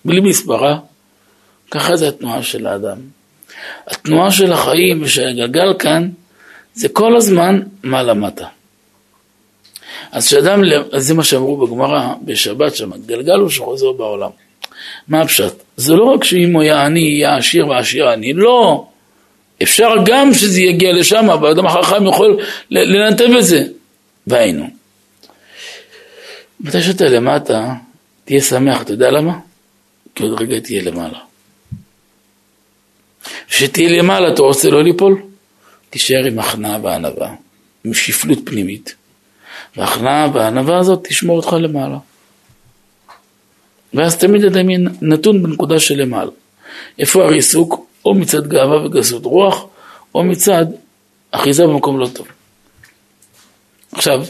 בלי 0.04 0.20
מספרה, 0.20 0.78
ככה 1.70 1.96
זה 1.96 2.08
התנועה 2.08 2.42
של 2.42 2.66
האדם. 2.66 2.98
התנועה 3.86 4.30
של 4.30 4.52
החיים 4.52 5.02
ושל 5.02 5.28
הגלגל 5.28 5.74
כאן, 5.78 6.10
זה 6.74 6.88
כל 6.88 7.16
הזמן 7.16 7.60
מעלה-מטה. 7.82 8.46
אז 10.12 10.26
שאדם, 10.26 10.62
אז 10.92 11.06
זה 11.06 11.14
מה 11.14 11.24
שאמרו 11.24 11.66
בגמרא, 11.66 12.14
בשבת 12.24 12.74
שם, 12.74 12.90
גלגל 13.06 13.38
הוא 13.38 13.50
שחוזר 13.50 13.92
בעולם. 13.92 14.30
מה 15.08 15.20
הפשט? 15.20 15.54
זה 15.76 15.94
לא 15.94 16.04
רק 16.04 16.24
שאם 16.24 16.54
הוא 16.54 16.62
יהיה 16.62 16.84
עני, 16.84 17.00
יהיה 17.00 17.36
עשיר 17.36 17.68
ועשיר 17.68 18.08
עני, 18.08 18.32
לא. 18.32 18.86
אפשר 19.62 19.94
גם 20.06 20.34
שזה 20.34 20.60
יגיע 20.60 20.92
לשם, 20.92 21.30
אבל 21.30 21.50
אדם 21.50 21.66
החכם 21.66 22.06
יכול 22.06 22.38
לנתב 22.70 23.28
את 23.38 23.44
זה. 23.44 23.64
והיינו. 24.26 24.70
מתי 26.60 26.82
שאתה 26.82 27.04
למטה, 27.04 27.74
תהיה 28.24 28.40
שמח, 28.40 28.82
אתה 28.82 28.92
יודע 28.92 29.10
למה? 29.10 29.38
כי 30.14 30.22
עוד 30.22 30.40
רגע 30.40 30.60
תהיה 30.60 30.82
למעלה. 30.82 31.18
כשתהיה 33.48 34.02
למעלה 34.02 34.32
אתה 34.32 34.42
רוצה 34.42 34.70
לא 34.70 34.84
ליפול? 34.84 35.22
תישאר 35.90 36.24
עם 36.24 36.38
הכנעה 36.38 36.78
וענווה, 36.82 37.34
עם 37.84 37.94
שפלות 37.94 38.38
פנימית. 38.44 38.94
וההכנעה 39.76 40.28
והענווה 40.32 40.78
הזאת 40.78 41.06
תשמור 41.08 41.36
אותך 41.36 41.56
למעלה. 41.60 41.98
ואז 43.94 44.16
תמיד 44.16 44.42
יהיה 44.42 44.78
נתון 45.02 45.42
בנקודה 45.42 45.80
של 45.80 46.02
למעלה. 46.02 46.30
איפה 46.98 47.24
הריסוק? 47.24 47.83
או 48.04 48.14
מצד 48.14 48.46
גאווה 48.46 48.86
וגסות 48.86 49.24
רוח, 49.24 49.66
או 50.14 50.24
מצד 50.24 50.66
אחיזה 51.30 51.66
במקום 51.66 51.98
לא 51.98 52.06
טוב. 52.06 52.26
עכשיו, 53.92 54.24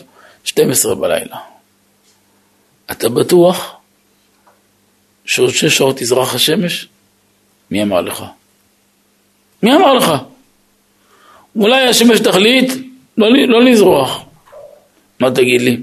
12 0.44 0.94
בלילה. 0.94 1.36
אתה 2.90 3.08
בטוח 3.08 3.76
שעוד 5.24 5.50
שש 5.50 5.64
שעות 5.64 5.96
תזרח 5.96 6.34
השמש? 6.34 6.88
מי 7.70 7.82
אמר 7.82 8.00
לך? 8.00 8.24
מי 9.62 9.74
אמר 9.76 9.94
לך? 9.94 10.12
אולי 11.56 11.88
השמש 11.88 12.20
תחליט 12.20 12.72
לא, 13.18 13.28
לא 13.48 13.62
לזרוח. 13.62 14.24
מה 15.20 15.30
תגיד 15.30 15.60
לי? 15.60 15.76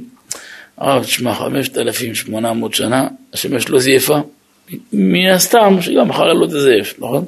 הרב, 0.77 1.03
תשמע, 1.03 1.35
5,800 1.35 2.73
שנה, 2.73 3.07
השמש 3.33 3.69
לא 3.69 3.79
זייפה. 3.79 4.17
מן 4.93 5.29
הסתם, 5.29 5.77
שגם 5.81 6.07
מחר 6.07 6.33
לא 6.33 6.47
תזייף, 6.47 6.93
נכון? 6.99 7.25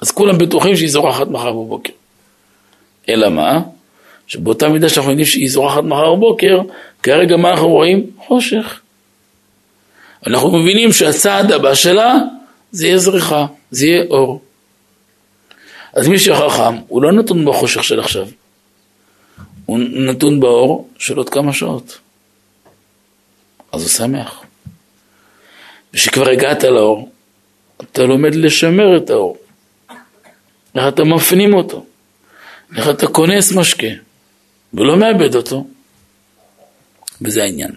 אז 0.00 0.10
כולם 0.10 0.38
בטוחים 0.38 0.76
שהיא 0.76 0.90
זורחת 0.90 1.26
מחר 1.26 1.52
בבוקר. 1.52 1.92
אלא 3.08 3.28
מה? 3.28 3.60
שבאותה 4.26 4.68
מידה 4.68 4.88
שאנחנו 4.88 5.10
יודעים 5.10 5.26
שהיא 5.26 5.50
זורחת 5.50 5.82
מחר 5.82 6.14
בבוקר, 6.14 6.60
כרגע 7.02 7.36
מה 7.36 7.50
אנחנו 7.50 7.68
רואים? 7.68 8.10
חושך. 8.18 8.80
אנחנו 10.26 10.58
מבינים 10.58 10.92
שהצעד 10.92 11.52
הבא 11.52 11.74
שלה 11.74 12.14
זה 12.70 12.86
יהיה 12.86 12.98
זריחה, 12.98 13.46
זה 13.70 13.86
יהיה 13.86 14.04
אור. 14.10 14.40
אז 15.92 16.08
מי 16.08 16.18
שחכם, 16.18 16.76
הוא 16.88 17.02
לא 17.02 17.12
נתון 17.12 17.44
בחושך 17.44 17.84
של 17.84 18.00
עכשיו, 18.00 18.26
הוא 19.66 19.78
נתון 19.78 20.40
באור 20.40 20.88
של 20.98 21.16
עוד 21.16 21.28
כמה 21.28 21.52
שעות. 21.52 21.98
אז 23.72 23.82
הוא 23.82 23.88
שמח. 23.88 24.42
וכשכבר 25.94 26.28
הגעת 26.28 26.64
לאור, 26.64 27.10
אתה 27.82 28.02
לומד 28.02 28.34
לשמר 28.34 28.96
את 28.96 29.10
האור. 29.10 29.36
איך 30.74 30.88
אתה 30.88 31.04
מפנים 31.04 31.54
אותו, 31.54 31.86
איך 32.76 32.90
אתה 32.90 33.06
כונס 33.06 33.52
משקה, 33.52 33.86
ולא 34.74 34.96
מאבד 34.96 35.34
אותו. 35.34 35.66
וזה 37.22 37.42
העניין. 37.42 37.72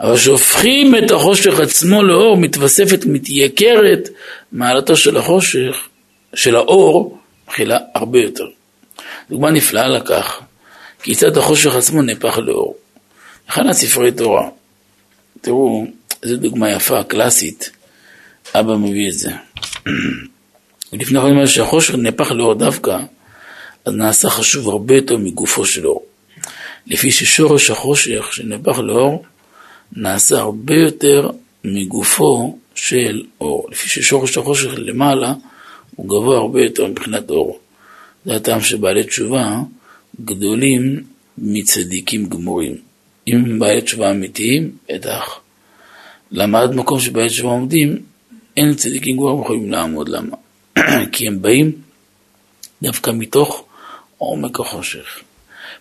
אבל 0.00 0.16
כשהופכים 0.16 0.94
את 0.96 1.10
החושך 1.10 1.60
עצמו 1.60 2.02
לאור, 2.02 2.36
מתווספת, 2.36 3.04
מתייקרת, 3.06 4.08
מעלתו 4.52 4.96
של 4.96 5.16
החושך, 5.16 5.88
של 6.34 6.56
האור, 6.56 7.18
מכילה 7.48 7.78
הרבה 7.94 8.18
יותר. 8.18 8.46
דוגמה 9.30 9.50
נפלאה 9.50 9.88
לכך, 9.88 10.40
כיצד 11.02 11.36
החושך 11.36 11.74
עצמו 11.74 12.02
נהפך 12.02 12.38
לאור. 12.38 12.76
אחד 13.48 13.66
הספרי 13.66 14.12
תורה, 14.12 14.48
תראו, 15.40 15.86
זו 16.22 16.36
דוגמה 16.36 16.70
יפה, 16.70 17.02
קלאסית, 17.04 17.70
אבא 18.54 18.76
מביא 18.76 19.08
את 19.08 19.14
זה. 19.14 19.30
ולפני 20.92 21.20
כן 21.20 21.46
שהחושך 21.46 21.94
נהפך 21.94 22.32
לאור 22.32 22.54
דווקא, 22.54 22.98
אז 23.84 23.94
נעשה 23.94 24.30
חשוב 24.30 24.68
הרבה 24.68 24.94
יותר 24.94 25.16
מגופו 25.16 25.66
של 25.66 25.86
אור. 25.86 26.02
לפי 26.86 27.10
ששורש 27.10 27.70
החושך 27.70 28.32
שנהפך 28.32 28.78
לאור, 28.78 29.24
נעשה 29.92 30.38
הרבה 30.38 30.74
יותר 30.74 31.30
מגופו 31.64 32.58
של 32.74 33.22
אור. 33.40 33.68
לפי 33.70 33.88
ששורש 33.88 34.38
החושך 34.38 34.70
למעלה, 34.76 35.34
הוא 35.96 36.06
גבוה 36.06 36.36
הרבה 36.36 36.62
יותר 36.62 36.86
מבחינת 36.86 37.30
אור. 37.30 37.58
זה 38.24 38.34
הטעם 38.34 38.60
שבעלי 38.60 39.04
תשובה 39.04 39.60
גדולים 40.24 41.02
מצדיקים 41.38 42.26
גמורים. 42.26 42.76
אם 43.28 43.58
בעלי 43.58 43.82
תשובה 43.82 44.10
אמיתיים, 44.10 44.70
בטח. 44.88 45.40
למה 46.30 46.60
עד 46.60 46.74
מקום 46.74 47.00
שבעלי 47.00 47.28
תשובה 47.28 47.50
עומדים, 47.50 47.98
אין 48.56 48.74
צדיקים 48.74 49.16
גמורים 49.16 49.40
יכולים 49.42 49.72
לעמוד. 49.72 50.08
למה? 50.08 50.36
כי 51.12 51.26
הם 51.26 51.42
באים 51.42 51.72
דווקא 52.82 53.10
מתוך 53.10 53.64
עומק 54.18 54.60
החושך. 54.60 55.20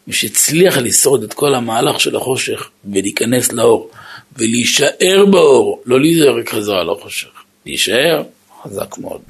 מי 0.08 0.14
שהצליח 0.14 0.78
לשרוד 0.78 1.24
את 1.24 1.34
כל 1.34 1.56
המהלך 1.56 2.00
של 2.00 2.16
החושך 2.16 2.70
ולהיכנס 2.86 3.52
לאור 3.52 3.92
ולהישאר 4.38 5.26
באור, 5.32 5.82
לא 5.86 6.00
להיזרק 6.00 6.50
חזרה 6.50 6.84
לחושך, 6.84 7.30
להישאר 7.66 8.24
חזק 8.64 8.98
מאוד. 8.98 9.22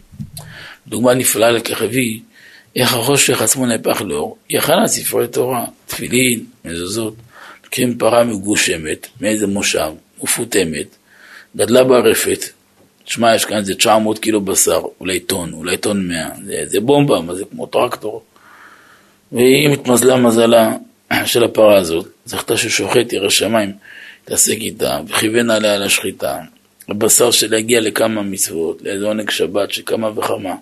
דוגמה 0.88 1.14
נפלאה 1.14 1.52
לכך 1.52 1.82
הביא 1.82 2.20
איך 2.76 2.94
החושך 2.94 3.42
עצמו 3.42 3.66
נהפך 3.66 4.02
לאור. 4.02 4.38
היא 4.50 4.60
הכנה 4.60 4.88
ספרי 4.88 5.28
תורה, 5.28 5.66
תפילין, 5.88 6.46
מזוזות, 6.66 7.14
לוקחים 7.64 7.98
פרה 7.98 8.24
מגושמת, 8.24 9.08
מאיזה 9.22 9.48
מושב, 9.48 9.92
מפותמת, 10.24 10.96
גדלה 11.58 11.84
ברפת, 11.84 12.46
תשמע, 13.12 13.36
יש 13.36 13.46
כאן 13.46 13.58
איזה 13.58 13.76
900 13.76 14.20
קילו 14.20 14.42
בשר, 14.42 14.82
אולי 15.00 15.20
טון, 15.20 15.54
אולי 15.54 15.78
טון 15.78 16.08
100, 16.08 16.30
זה, 16.46 16.64
זה 16.66 16.80
בומבה, 16.80 17.22
מה 17.22 17.36
זה 17.36 17.44
כמו 17.52 17.66
טרקטור. 17.66 18.24
והיא 19.32 19.70
מתמזלה 19.70 20.18
מזלה 20.18 20.74
של 21.26 21.44
הפרה 21.44 21.78
הזאת, 21.78 22.08
זכתה 22.26 22.58
ששוחט 22.58 23.14
ירא 23.14 23.30
שמיים, 23.30 23.72
התעסק 24.24 24.58
איתה, 24.58 25.00
וכיוון 25.08 25.50
עליה 25.50 25.78
לשחיטה. 25.78 26.40
הבשר 26.90 27.32
שלה 27.32 27.58
הגיע 27.58 27.82
לכמה 27.82 28.22
מצוות, 28.22 28.82
לאיזה 28.82 29.06
עונג 29.06 29.30
שבת 29.30 29.72
של 29.72 29.82
כמה 29.86 30.20
וכמה, 30.20 30.56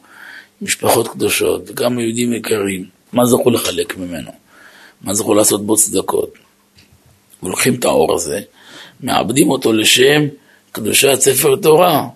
משפחות 0.62 1.08
קדושות, 1.08 1.64
וכמה 1.68 2.02
יהודים 2.02 2.34
יקרים, 2.34 2.86
מה 3.14 3.26
זכו 3.26 3.50
לחלק 3.50 3.98
ממנו? 3.98 4.32
מה 5.02 5.14
זכו 5.14 5.34
לעשות 5.34 5.66
בו 5.66 5.76
צדקות? 5.76 6.34
ולוקחים 7.44 7.76
את 7.76 7.86
האור 7.86 8.16
הזה, 8.16 8.42
מעבדים 9.00 9.50
אותו 9.50 9.74
לשם 9.74 10.28
קדושת 10.72 11.20
ספר 11.20 11.56
תורה, 11.56 12.08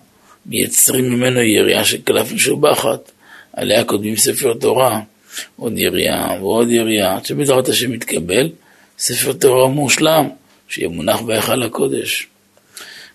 מייצרים 0.46 1.10
ממנו 1.10 1.40
יריעה 1.40 1.84
של 1.84 2.02
קלף 2.02 2.32
משובחת, 2.32 3.10
עליה 3.52 3.84
כותבים 3.84 4.16
ספר 4.16 4.54
תורה, 4.54 5.00
עוד 5.56 5.78
יריעה 5.78 6.36
ועוד 6.40 6.70
יריעה, 6.70 7.16
עד 7.16 7.26
שבעזרת 7.26 7.68
השם 7.68 7.92
מתקבל 7.92 8.50
ספר 8.98 9.32
תורה 9.32 9.68
מושלם, 9.68 10.28
שיהיה 10.68 10.88
מונח 10.88 11.20
בהיכל 11.20 11.62
הקודש. 11.62 12.26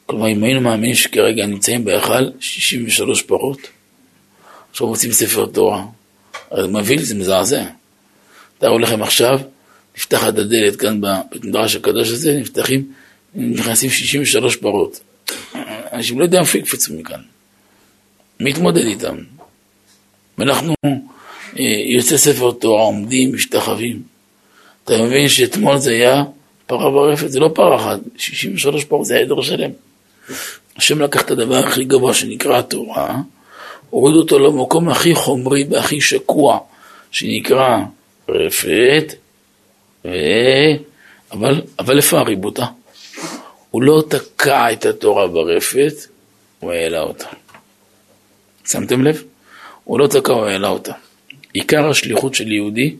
כלומר, 0.05 0.27
אם 0.27 0.43
היינו 0.43 0.61
מאמינים 0.61 0.95
שכרגע 0.95 1.45
נמצאים 1.45 1.85
בהיכל 1.85 2.29
63 2.39 3.21
פרות, 3.21 3.59
עכשיו 4.71 4.87
רוצים 4.87 5.11
ספר 5.11 5.45
תורה, 5.45 5.85
מביא 6.69 6.97
לי, 6.97 7.05
זה 7.05 7.15
מזעזע. 7.15 7.63
תארו 8.57 8.79
לכם 8.79 9.03
עכשיו, 9.03 9.39
נפתחת 9.97 10.37
הדלת 10.37 10.75
כאן 10.75 11.01
בבית 11.01 11.45
מדרש 11.45 11.75
הקדוש 11.75 12.09
הזה, 12.09 12.37
נפתחים, 12.37 12.91
נכנסים 13.35 13.89
63 13.89 14.55
פרות. 14.55 14.99
אנשים 15.93 16.19
לא 16.19 16.23
יודעים 16.23 16.41
איפה 16.41 16.57
יקפצו 16.57 16.93
מכאן. 16.93 17.21
מי 18.39 18.49
יתמודד 18.49 18.85
איתם? 18.85 19.17
ואנחנו 20.37 20.73
אה, 21.59 21.63
יוצא 21.85 22.17
ספר 22.17 22.51
תורה, 22.51 22.81
עומדים, 22.81 23.33
משתחווים. 23.33 24.01
אתה 24.83 24.97
מבין 24.97 25.29
שאתמול 25.29 25.77
זה 25.77 25.91
היה 25.91 26.23
פרה 26.67 26.91
ברפת, 26.91 27.31
זה 27.31 27.39
לא 27.39 27.49
פרה 27.55 27.75
אחת, 27.75 27.99
63 28.17 28.83
פרות, 28.83 29.05
זה 29.05 29.17
עדר 29.17 29.41
שלם. 29.41 29.71
השם 30.75 31.01
לקח 31.01 31.21
את 31.21 31.31
הדבר 31.31 31.55
הכי 31.55 31.83
גבוה 31.83 32.13
שנקרא 32.13 32.59
התורה, 32.59 33.21
הוריד 33.89 34.15
אותו 34.15 34.39
למקום 34.39 34.89
הכי 34.89 35.15
חומרי 35.15 35.65
והכי 35.69 36.01
שקוע, 36.01 36.59
שנקרא 37.11 37.77
רפת, 38.29 39.13
ו... 40.05 40.09
אבל, 41.31 41.61
אבל 41.79 41.97
איפה 41.97 42.19
הריבותה? 42.19 42.65
הוא 43.71 43.83
לא 43.83 44.03
תקע 44.09 44.73
את 44.73 44.85
התורה 44.85 45.27
ברפת, 45.27 45.93
הוא 46.59 46.71
העלה 46.71 47.01
אותה. 47.01 47.27
שמתם 48.65 49.03
לב? 49.03 49.23
הוא 49.83 49.99
לא 49.99 50.07
תקע, 50.07 50.33
הוא 50.33 50.45
העלה 50.45 50.67
אותה. 50.67 50.93
עיקר 51.53 51.89
השליחות 51.89 52.35
של 52.35 52.51
יהודי 52.51 52.95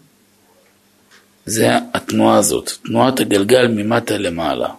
זה 1.46 1.70
התנועה 1.94 2.38
הזאת, 2.38 2.72
תנועת 2.86 3.20
הגלגל 3.20 3.68
ממטה 3.68 4.18
למעלה. 4.18 4.70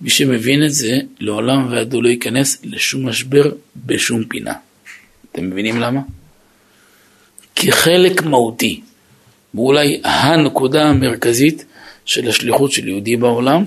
מי 0.00 0.10
שמבין 0.10 0.64
את 0.64 0.72
זה, 0.72 0.98
לעולם 1.20 1.72
ועד 1.72 1.94
הוא 1.94 2.02
לא 2.02 2.08
ייכנס 2.08 2.58
לשום 2.64 3.08
משבר 3.08 3.52
בשום 3.76 4.24
פינה. 4.24 4.54
אתם 5.32 5.50
מבינים 5.50 5.80
למה? 5.80 6.00
כי 7.54 7.72
חלק 7.72 8.22
מהותי, 8.22 8.80
ואולי 9.54 10.00
הנקודה 10.04 10.84
המרכזית 10.84 11.64
של 12.04 12.28
השליחות 12.28 12.72
של 12.72 12.88
יהודי 12.88 13.16
בעולם, 13.16 13.64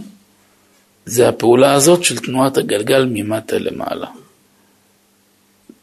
זה 1.05 1.29
הפעולה 1.29 1.73
הזאת 1.73 2.03
של 2.03 2.17
תנועת 2.17 2.57
הגלגל 2.57 3.05
ממטה 3.11 3.57
למעלה. 3.57 4.07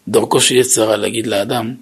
דרכו 0.09 0.41
של 0.41 0.55
יצרה 0.57 0.97
להגיד 0.97 1.27
לאדם, 1.27 1.75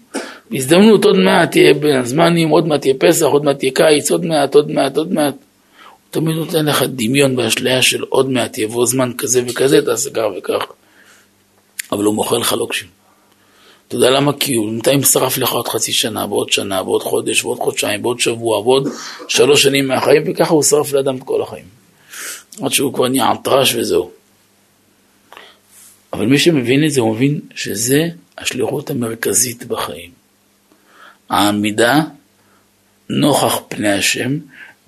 בהזדמנות 0.51 1.05
עוד 1.05 1.17
מעט 1.17 1.51
תהיה 1.51 1.75
בין 1.75 1.97
הזמנים, 1.97 2.49
עוד 2.49 2.67
מעט 2.67 2.81
תהיה 2.81 2.95
פסח, 2.99 3.27
עוד 3.27 3.45
מעט 3.45 3.59
תהיה 3.59 3.73
קיץ, 3.75 4.11
עוד 4.11 4.25
מעט, 4.25 4.55
עוד 4.55 4.71
מעט, 4.71 4.97
עוד 4.97 5.13
מעט. 5.13 5.35
הוא 5.35 6.11
תמיד 6.11 6.37
נותן 6.37 6.67
לך 6.67 6.83
דמיון 6.83 7.37
באשליה 7.37 7.83
של 7.83 8.03
עוד 8.03 8.31
מעט 8.31 8.59
יבוא 8.59 8.87
זמן 8.87 9.13
כזה 9.19 9.43
וכזה, 9.49 9.83
תעשה 9.83 10.11
כך 10.11 10.25
וכך. 10.39 10.67
אבל 11.93 12.05
הוא 12.05 12.15
מוכר 12.15 12.39
לך 12.39 12.53
לוקשים. 12.53 12.89
אתה 13.89 13.97
יודע 13.97 14.11
למה? 14.11 14.33
כי 14.33 14.55
הוא 14.55 14.71
בינתיים 14.71 15.03
שרף 15.03 15.39
לך 15.39 15.53
עוד 15.53 15.69
חצי 15.69 15.93
שנה, 15.93 16.27
ועוד 16.29 16.53
שנה, 16.53 16.83
ועוד 16.83 17.03
חודש, 17.03 17.45
ועוד 17.45 17.59
חודשיים, 17.59 18.05
ועוד 18.05 18.21
שבוע, 18.21 18.59
ועוד 18.59 18.89
שלוש 19.29 19.63
שנים 19.63 19.89
מהחיים, 19.89 20.23
וככה 20.27 20.55
הוא 20.55 20.63
שרף 20.63 20.93
לאדם 20.93 21.17
את 21.17 21.23
כל 21.23 21.43
החיים. 21.43 21.76
עד 22.63 22.73
שהוא 22.73 22.95
כבר 22.95 23.09
נהיה 23.09 23.31
עטרש 23.31 23.75
וזהו. 23.75 24.11
אבל 26.13 26.27
מי 26.27 26.39
שמבין 26.39 26.85
את 26.85 26.91
זה, 26.91 27.01
הוא 27.01 27.15
מבין 27.15 27.41
שזה 27.55 28.09
השליחות 28.39 28.91
המרכזית 28.91 29.65
בחיים. 29.65 30.11
העמידה 31.31 32.03
נוכח 33.11 33.59
פני 33.69 33.93
השם 33.93 34.39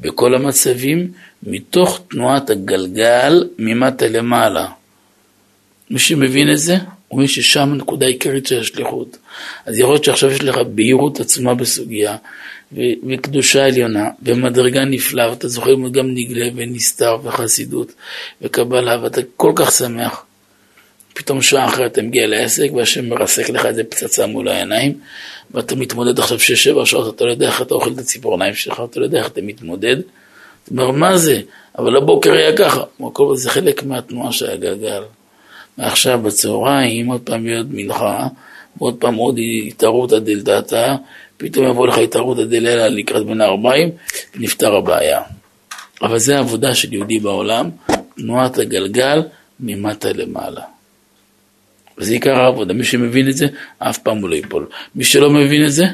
בכל 0.01 0.35
המצבים, 0.35 1.13
מתוך 1.43 2.01
תנועת 2.11 2.51
הגלגל 2.51 3.49
ממטה 3.59 4.09
למעלה. 4.09 4.67
מי 5.91 5.99
שמבין 5.99 6.53
את 6.53 6.59
זה, 6.59 6.77
הוא 7.09 7.19
מבין 7.19 7.29
ששם 7.29 7.73
הנקודה 7.73 8.07
העיקרית 8.07 8.47
של 8.47 8.61
השליחות. 8.61 9.17
אז 9.67 9.79
יכול 9.79 9.93
להיות 9.93 10.05
שעכשיו 10.05 10.31
יש 10.31 10.41
לך 10.41 10.57
בהירות 10.57 11.21
עצומה 11.21 11.55
בסוגיה, 11.55 12.17
וקדושה 12.73 13.67
עליונה, 13.67 14.09
ומדרגה 14.23 14.85
נפלאה, 14.85 15.31
ואתה 15.31 15.49
זוכר 15.49 15.75
גם 15.93 16.15
נגלה 16.15 16.49
ונסתר 16.55 17.17
וחסידות 17.23 17.93
וקבלה, 18.43 19.03
ואתה 19.03 19.21
כל 19.37 19.53
כך 19.57 19.73
שמח. 19.73 20.25
פתאום 21.15 21.43
שעה 21.43 21.67
אחרת 21.67 21.93
אתה 21.93 22.03
מגיע 22.03 22.27
לעסק 22.27 22.69
והשם 22.75 23.09
מרסק 23.09 23.51
לך 23.51 23.67
איזה 23.67 23.85
פצצה 23.85 24.27
מול 24.27 24.49
העיניים 24.49 24.99
ואתה 25.51 25.77
מתמודד 25.77 26.19
עכשיו 26.19 26.41
שש-שבע 26.41 26.87
שעות, 26.87 27.15
אתה 27.15 27.25
לא 27.25 27.31
יודע 27.31 27.47
איך 27.47 27.63
אתה 27.63 27.75
אוכל 27.75 27.93
את 27.93 27.99
הציפורניים 27.99 28.55
שלך, 28.55 28.83
אתה 28.91 29.01
לא 29.01 29.05
יודע 29.05 29.19
איך 29.19 29.27
אתה 29.27 29.41
מתמודד. 29.43 29.97
אתה 30.65 30.71
אומר, 30.71 30.91
מה 30.91 31.17
זה? 31.17 31.41
אבל 31.79 31.97
הבוקר 31.97 32.33
היה 32.33 32.57
ככה. 32.57 32.83
הכל 33.07 33.37
זה 33.37 33.51
חלק 33.51 33.83
מהתנועה 33.83 34.33
של 34.33 34.51
הגלגל. 34.51 35.03
ועכשיו 35.79 36.19
בצהריים, 36.19 37.07
עוד 37.07 37.21
פעם 37.21 37.47
יהיה 37.47 37.59
עוד 37.59 37.69
מנחה, 37.71 38.27
ועוד 38.77 38.97
פעם 38.99 39.15
עוד 39.15 39.39
התערותא 39.67 40.19
דלתתא, 40.19 40.95
פתאום 41.39 41.67
יבוא 41.67 41.87
לך 41.87 41.99
התערותא 41.99 42.45
דלילה 42.45 42.89
לקראת 42.89 43.27
בין 43.27 43.41
הארבעים, 43.41 43.91
ונפתר 44.37 44.75
הבעיה. 44.75 45.21
אבל 46.03 46.19
זה 46.19 46.37
העבודה 46.37 46.75
של 46.75 46.93
יהודי 46.93 47.19
בעולם, 47.19 47.71
תנועת 48.17 48.59
הגלגל 48.59 49.23
ממטה 49.61 50.13
למעלה. 50.13 50.61
וזה 51.99 52.13
עיקר 52.13 52.41
העבודה. 52.41 52.75
מי 52.75 52.85
שמבין 52.85 53.29
את 53.29 53.37
זה, 53.37 53.47
אף 53.79 53.99
פעם 53.99 54.19
הוא 54.19 54.29
לא 54.29 54.35
ייפול. 54.35 54.67
מי 54.95 55.05
שלא 55.05 55.31
מבין 55.31 55.65
את 55.67 55.73
זה, 55.73 55.85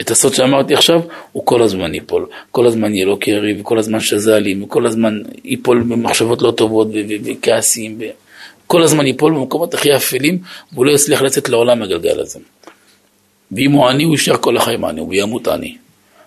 את 0.00 0.10
הסוד 0.10 0.34
שאמרתי 0.34 0.74
עכשיו, 0.74 1.00
הוא 1.32 1.46
כל 1.46 1.62
הזמן 1.62 1.94
ייפול. 1.94 2.26
כל 2.50 2.66
הזמן 2.66 2.94
יהיה 2.94 3.06
לו 3.06 3.18
קרי, 3.18 3.60
וכל 3.60 3.78
הזמן 3.78 4.00
שז"לים, 4.00 4.62
וכל 4.62 4.86
הזמן 4.86 5.18
ייפול 5.44 5.82
במחשבות 5.82 6.42
לא 6.42 6.50
טובות 6.50 6.88
וכעסים. 7.24 7.98
כל 8.66 8.82
הזמן 8.82 9.06
ייפול 9.06 9.34
במקומות 9.34 9.74
הכי 9.74 9.96
אפלים, 9.96 10.38
והוא 10.72 10.86
לא 10.86 10.92
יצליח 10.92 11.22
לצאת 11.22 11.48
לעולם 11.48 11.82
הגלגל 11.82 12.20
הזה. 12.20 12.38
ואם 13.56 13.72
הוא 13.72 13.88
עני, 13.88 14.04
הוא 14.04 14.12
יישאר 14.12 14.36
כל 14.36 14.56
החיים 14.56 14.84
עני, 14.84 15.00
הוא 15.00 15.14
ימות 15.14 15.48
עני. 15.48 15.76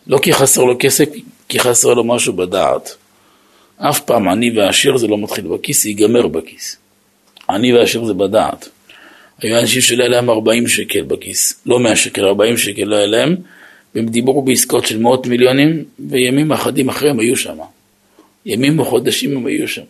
לא 0.07 0.17
כי 0.17 0.33
חסר 0.33 0.63
לו 0.63 0.75
כסף, 0.79 1.05
כי 1.49 1.59
חסר 1.59 1.93
לו 1.93 2.03
משהו 2.03 2.33
בדעת. 2.33 2.95
אף 3.77 3.99
פעם 3.99 4.27
עני 4.27 4.59
ועשיר 4.59 4.97
זה 4.97 5.07
לא 5.07 5.17
מתחיל 5.17 5.47
בכיס, 5.47 5.83
זה 5.83 5.89
ייגמר 5.89 6.27
בכיס. 6.27 6.77
עני 7.49 7.73
ועשיר 7.73 8.05
זה 8.05 8.13
בדעת. 8.13 8.69
היו 9.41 9.59
אנשים 9.59 9.81
שלא 9.81 10.03
היה 10.03 10.09
להם 10.09 10.29
40 10.29 10.67
שקל 10.67 11.01
בכיס, 11.01 11.61
לא 11.65 11.79
100 11.79 11.95
שקל, 11.95 12.25
40 12.25 12.57
שקל 12.57 12.83
לא 12.83 12.95
היה 12.95 13.05
להם, 13.05 13.35
והם 13.95 14.05
דיברו 14.05 14.41
בעסקאות 14.41 14.85
של 14.85 14.99
מאות 14.99 15.27
מיליונים, 15.27 15.83
וימים 16.09 16.51
אחדים 16.51 16.89
אחרי 16.89 17.09
הם 17.09 17.19
היו 17.19 17.37
שם. 17.37 17.57
ימים 18.45 18.79
וחודשים 18.79 19.37
הם 19.37 19.45
היו 19.45 19.67
שם. 19.67 19.81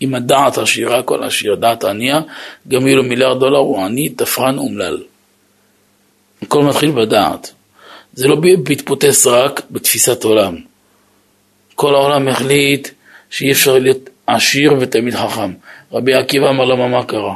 עם 0.00 0.14
הדעת 0.14 0.58
עשירה, 0.58 1.02
כל 1.02 1.24
עשיר, 1.24 1.54
דעת 1.54 1.84
ענייה, 1.84 2.20
גם 2.68 2.86
יהיו 2.86 2.96
לו 2.96 3.02
מיליארד 3.02 3.40
דולר, 3.40 3.58
הוא 3.58 3.84
עני, 3.84 4.08
תפרן 4.08 4.58
אומלל. 4.58 5.02
הכל 6.42 6.62
מתחיל 6.62 6.90
בדעת. 6.90 7.52
זה 8.12 8.28
לא 8.28 8.36
בהתפוטס 8.62 9.26
רק 9.26 9.62
בתפיסת 9.70 10.24
עולם. 10.24 10.56
כל 11.74 11.94
העולם 11.94 12.28
החליט 12.28 12.88
שאי 13.30 13.52
אפשר 13.52 13.78
להיות 13.78 14.10
עשיר 14.26 14.74
ותלמיד 14.80 15.14
חכם. 15.14 15.52
רבי 15.92 16.14
עקיבא 16.14 16.50
אמר 16.50 16.64
למה 16.64 16.88
מה 16.88 17.04
קרה? 17.04 17.34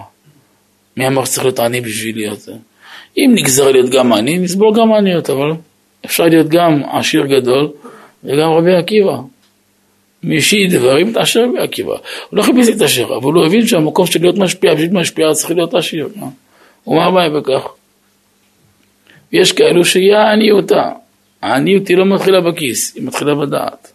מי 0.96 1.06
אמר 1.06 1.24
שצריך 1.24 1.44
להיות 1.44 1.58
עני 1.58 1.80
בשביל 1.80 2.16
להיות 2.16 2.40
זה? 2.40 2.52
אם 3.16 3.32
נגזר 3.34 3.70
להיות 3.70 3.90
גם 3.90 4.12
עני, 4.12 4.38
נסבול 4.38 4.74
גם 4.74 4.92
עניות, 4.92 5.30
אבל 5.30 5.52
אפשר 6.06 6.24
להיות 6.24 6.48
גם 6.48 6.82
עשיר 6.92 7.26
גדול 7.26 7.70
וגם 8.24 8.50
רבי 8.50 8.74
עקיבא. 8.74 9.16
משי 10.24 10.66
דברים 10.66 11.12
תעשר 11.12 11.44
רבי 11.44 11.58
עקיבא. 11.58 11.92
הוא 11.92 12.38
לא 12.38 12.42
חיפש 12.42 12.68
להתעשר, 12.68 13.04
אבל 13.16 13.32
הוא 13.32 13.46
הבין 13.46 13.66
שהמקום 13.66 14.06
של 14.06 14.20
להיות 14.20 14.38
משפיע, 14.38 14.74
בשביל 14.74 14.92
משפיע 14.92 15.32
צריך 15.32 15.50
להיות 15.50 15.74
עשיר. 15.74 16.08
ומה 16.86 17.04
הבעיה 17.04 17.30
בכך? 17.30 17.68
יש 19.32 19.52
כאלו 19.52 19.84
שיהיה 19.84 20.32
עניותה. 20.32 20.90
העניות 21.42 21.88
היא 21.88 21.96
לא 21.96 22.04
מתחילה 22.04 22.40
בכיס, 22.40 22.94
היא 22.94 23.04
מתחילה 23.04 23.34
בדעת. 23.34 23.92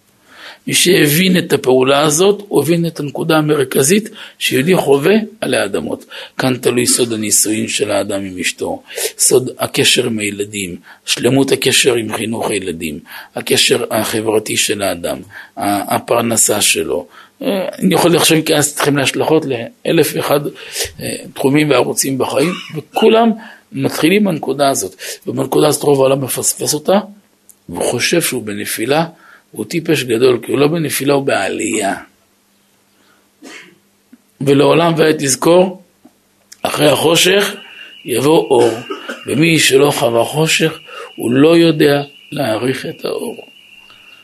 מי 0.67 0.73
שהבין 0.73 1.37
את 1.37 1.53
הפעולה 1.53 2.01
הזאת, 2.01 2.43
הוא 2.47 2.63
הבין 2.63 2.85
את 2.85 2.99
הנקודה 2.99 3.37
המרכזית 3.37 4.09
שיהודי 4.39 4.75
חווה 4.75 5.15
עלי 5.41 5.63
אדמות. 5.63 6.05
כאן 6.37 6.57
תלוי 6.57 6.87
סוד 6.87 7.13
הנישואין 7.13 7.67
של 7.67 7.91
האדם 7.91 8.21
עם 8.23 8.39
אשתו, 8.39 8.81
סוד 9.17 9.49
הקשר 9.59 10.05
עם 10.05 10.19
הילדים, 10.19 10.75
שלמות 11.05 11.51
הקשר 11.51 11.95
עם 11.95 12.13
חינוך 12.13 12.49
הילדים, 12.49 12.99
הקשר 13.35 13.83
החברתי 13.91 14.57
של 14.57 14.81
האדם, 14.81 15.17
הפרנסה 15.57 16.61
שלו. 16.61 17.07
אני 17.41 17.95
יכול 17.95 18.15
לחשוב 18.15 18.37
כעס 18.45 18.75
אתכם 18.75 18.97
להשלכות 18.97 19.45
לאלף 19.45 20.11
ואחד 20.15 20.39
אה, 20.99 21.15
תחומים 21.33 21.69
וערוצים 21.69 22.17
בחיים, 22.17 22.51
וכולם 22.75 23.31
מתחילים 23.71 24.23
בנקודה 24.23 24.69
הזאת. 24.69 24.95
ובנקודה 25.27 25.67
הזאת 25.67 25.83
רוב 25.83 25.99
העולם 25.99 26.23
מפספס 26.23 26.73
אותה, 26.73 26.99
והוא 27.69 27.83
חושב 27.83 28.21
שהוא 28.21 28.43
בנפילה. 28.43 29.05
הוא 29.51 29.65
טיפש 29.65 30.03
גדול, 30.03 30.39
כי 30.41 30.51
הוא 30.51 30.59
לא 30.59 30.67
בנפילה, 30.67 31.13
הוא 31.13 31.23
בעלייה. 31.23 31.95
ולעולם 34.41 34.93
ועת 34.97 35.15
תזכור, 35.19 35.81
אחרי 36.61 36.87
החושך 36.87 37.55
יבוא 38.05 38.47
אור, 38.49 38.71
ומי 39.27 39.59
שלא 39.59 39.91
חווה 39.91 40.23
חושך, 40.23 40.79
הוא 41.15 41.31
לא 41.31 41.57
יודע 41.57 42.03
להעריך 42.31 42.85
את 42.85 43.05
האור. 43.05 43.47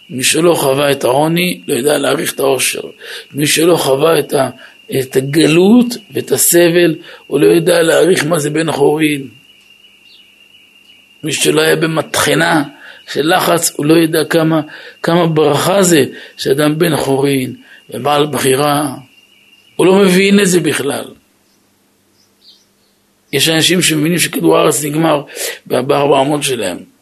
מי 0.10 0.24
שלא 0.24 0.54
חווה 0.54 0.92
את 0.92 1.04
העוני, 1.04 1.62
לא 1.68 1.74
יודע 1.74 1.98
להעריך 1.98 2.34
את 2.34 2.40
העושר. 2.40 2.82
מי 3.32 3.48
שלא 3.48 3.76
חווה 3.76 4.20
את, 4.20 4.34
ה, 4.34 4.50
את 5.00 5.16
הגלות 5.16 5.98
ואת 6.12 6.32
הסבל, 6.32 6.96
הוא 7.28 7.40
לא 7.40 7.46
יודע 7.46 7.82
להעריך 7.82 8.26
מה 8.26 8.40
זה 8.40 8.50
בן 8.50 8.70
החורין. 8.70 9.28
מי 11.24 11.34
שלא 11.34 11.62
היה 11.62 11.76
במטחנה 11.76 12.64
של 13.14 13.36
לחץ, 13.36 13.74
הוא 13.76 13.86
לא 13.86 13.94
יודע 13.94 14.26
כמה, 14.26 14.62
כמה 15.04 15.28
ברכה 15.28 15.84
זה 15.84 16.06
שאדם 16.38 16.78
בן 16.80 16.96
חורין 16.96 17.56
ובעל 17.90 18.26
בחירה. 18.26 18.96
הוא 19.76 19.86
לא 19.86 19.96
מבין 19.96 20.40
את 20.40 20.48
זה 20.48 20.60
בכלל. 20.60 21.06
יש 23.34 23.50
אנשים 23.50 23.82
שמבינים 23.82 24.20
שכדור 24.20 24.58
הארץ 24.58 24.84
נגמר 24.84 25.24
בארבע 25.66 26.22
אמות 26.22 26.44
שלהם. 26.44 26.93